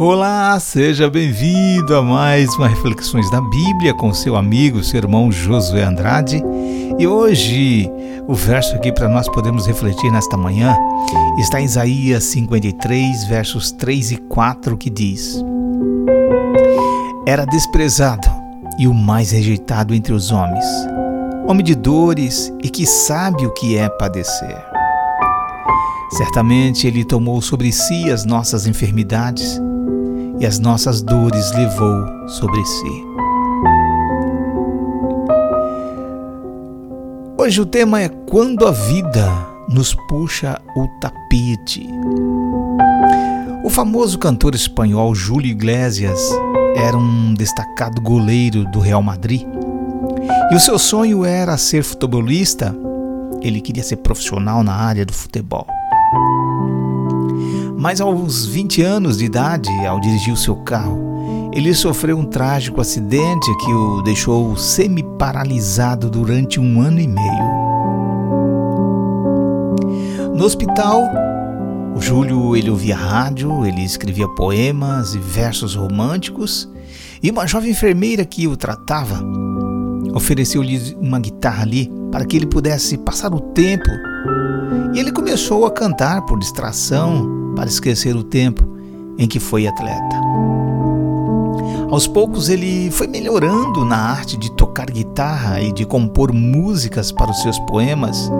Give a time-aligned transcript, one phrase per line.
[0.00, 5.82] Olá, seja bem-vindo a mais uma Reflexões da Bíblia com seu amigo, seu irmão Josué
[5.82, 6.40] Andrade.
[6.96, 7.90] E hoje,
[8.28, 10.76] o verso aqui para nós podermos refletir nesta manhã
[11.40, 15.44] está em Isaías 53, versos 3 e 4, que diz:
[17.26, 18.28] Era desprezado
[18.78, 20.64] e o mais rejeitado entre os homens,
[21.48, 24.64] homem de dores e que sabe o que é padecer.
[26.12, 29.60] Certamente ele tomou sobre si as nossas enfermidades
[30.40, 33.04] e as nossas dores levou sobre si.
[37.36, 39.30] Hoje o tema é quando a vida
[39.68, 41.88] nos puxa o tapete.
[43.64, 46.20] O famoso cantor espanhol Júlio Iglesias
[46.76, 49.46] era um destacado goleiro do Real Madrid.
[50.50, 52.74] E o seu sonho era ser futebolista.
[53.42, 55.66] Ele queria ser profissional na área do futebol.
[57.78, 62.80] Mas aos 20 anos de idade, ao dirigir o seu carro, ele sofreu um trágico
[62.80, 67.68] acidente que o deixou semi-paralisado durante um ano e meio.
[70.34, 71.04] No hospital,
[71.94, 76.68] o Júlio ele ouvia rádio, ele escrevia poemas e versos românticos,
[77.22, 79.22] e uma jovem enfermeira que o tratava
[80.14, 83.88] ofereceu-lhe uma guitarra ali para que ele pudesse passar o tempo.
[84.92, 88.62] E ele começou a cantar por distração, para esquecer o tempo
[89.18, 90.16] em que foi atleta.
[91.90, 97.32] Aos poucos ele foi melhorando na arte de tocar guitarra e de compor músicas para
[97.32, 98.30] os seus poemas.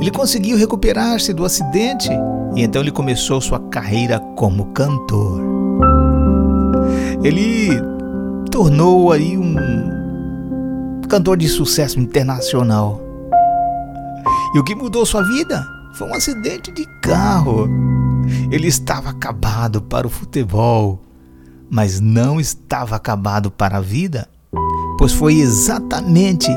[0.00, 2.10] Ele conseguiu recuperar-se do acidente
[2.56, 5.40] e então ele começou sua carreira como cantor.
[7.22, 7.80] Ele
[8.50, 9.54] tornou aí um
[11.08, 13.00] cantor de sucesso internacional.
[14.56, 15.64] E o que mudou sua vida
[15.94, 17.68] foi um acidente de carro.
[18.50, 21.00] Ele estava acabado para o futebol,
[21.70, 24.28] mas não estava acabado para a vida,
[24.98, 26.48] pois foi exatamente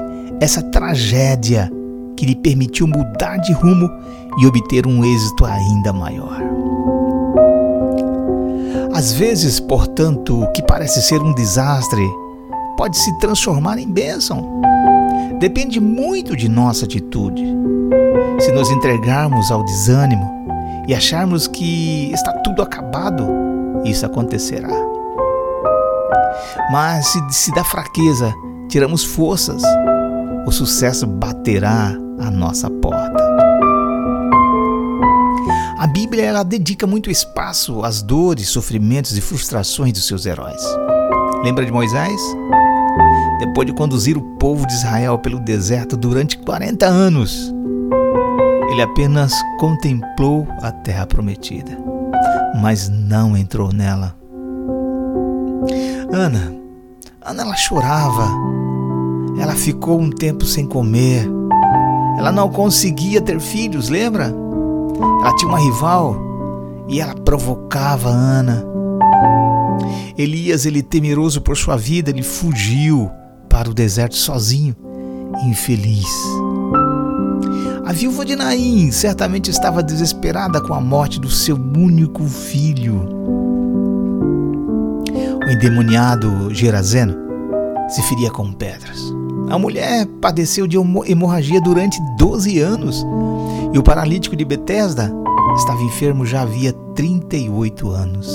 [0.41, 1.71] essa tragédia
[2.17, 3.87] que lhe permitiu mudar de rumo
[4.39, 6.41] e obter um êxito ainda maior.
[8.91, 12.07] Às vezes, portanto, o que parece ser um desastre
[12.75, 14.61] pode se transformar em bênção.
[15.39, 17.43] Depende muito de nossa atitude.
[18.39, 20.42] Se nos entregarmos ao desânimo,
[20.87, 23.27] e acharmos que está tudo acabado,
[23.85, 24.69] isso acontecerá.
[26.71, 28.33] Mas se, se da fraqueza
[28.69, 29.61] tiramos forças,
[30.45, 33.23] o sucesso baterá à nossa porta.
[35.77, 40.61] A Bíblia ela dedica muito espaço às dores, sofrimentos e frustrações dos seus heróis.
[41.43, 42.21] Lembra de Moisés?
[43.39, 47.53] Depois de conduzir o povo de Israel pelo deserto durante 40 anos,
[48.73, 51.77] ele apenas contemplou a terra prometida,
[52.59, 54.15] mas não entrou nela.
[56.11, 56.51] Ana,
[57.21, 58.27] Ana ela chorava.
[59.39, 61.29] Ela ficou um tempo sem comer.
[62.17, 64.33] Ela não conseguia ter filhos, lembra?
[65.21, 66.17] Ela tinha uma rival
[66.87, 68.65] e ela provocava Ana.
[70.17, 73.09] Elias, ele temeroso por sua vida, ele fugiu
[73.49, 74.75] para o deserto sozinho,
[75.45, 76.07] infeliz.
[77.93, 83.07] Viúva de Naim certamente estava desesperada com a morte do seu único filho.
[85.45, 87.15] O endemoniado Gerazeno
[87.87, 88.99] se feria com pedras.
[89.49, 93.05] A mulher padeceu de hemorragia durante 12 anos
[93.71, 95.13] e o paralítico de Betesda
[95.55, 98.27] estava enfermo já havia 38 anos.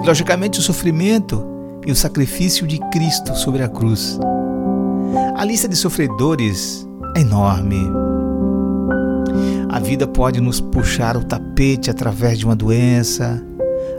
[0.00, 1.44] E, logicamente, o sofrimento
[1.84, 4.16] e o sacrifício de Cristo sobre a cruz.
[5.36, 8.01] A lista de sofredores enorme.
[9.72, 13.42] A vida pode nos puxar o tapete através de uma doença,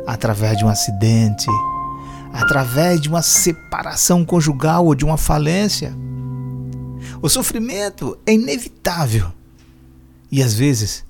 [0.05, 1.47] através de um acidente,
[2.31, 5.91] através de uma separação conjugal ou de uma falência.
[7.23, 9.31] O sofrimento é inevitável
[10.31, 11.03] e às vezes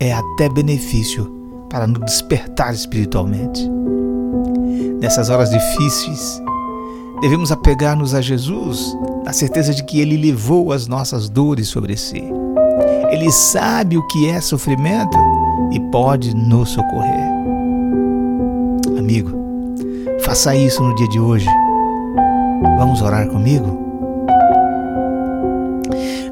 [0.00, 1.30] é até benefício
[1.68, 3.68] para nos despertar espiritualmente.
[5.02, 6.40] Nessas horas difíceis,
[7.20, 8.96] devemos apegar-nos a Jesus
[9.26, 12.37] a certeza de que Ele levou as nossas dores sobre si.
[13.10, 15.16] Ele sabe o que é sofrimento
[15.72, 17.28] e pode nos socorrer.
[18.98, 19.30] Amigo,
[20.20, 21.48] faça isso no dia de hoje.
[22.76, 23.86] Vamos orar comigo?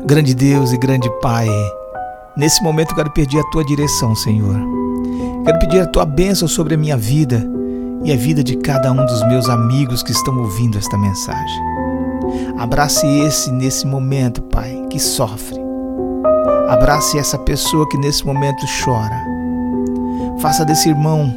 [0.04, 1.48] Grande Deus e grande Pai,
[2.36, 4.56] nesse momento eu quero pedir a tua direção, Senhor.
[5.44, 7.42] Quero pedir a tua bênção sobre a minha vida
[8.04, 11.62] e a vida de cada um dos meus amigos que estão ouvindo esta mensagem.
[12.58, 15.65] Abrace esse nesse momento, Pai, que sofre.
[16.68, 19.24] Abrace essa pessoa que nesse momento chora.
[20.40, 21.32] Faça desse irmão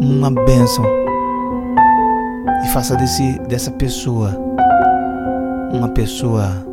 [0.00, 0.84] uma bênção
[2.64, 4.48] e faça desse, dessa pessoa
[5.72, 6.66] uma pessoa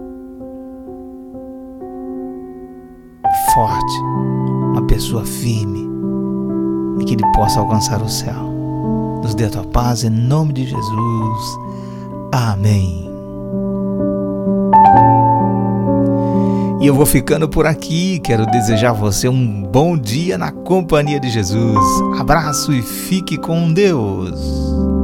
[3.54, 4.00] forte,
[4.72, 5.88] uma pessoa firme
[7.00, 8.56] e que ele possa alcançar o céu.
[9.22, 11.60] Nos dê a tua paz em nome de Jesus.
[12.32, 13.15] Amém.
[16.86, 18.20] E eu vou ficando por aqui.
[18.20, 21.80] Quero desejar a você um bom dia na companhia de Jesus.
[22.20, 24.95] Abraço e fique com Deus.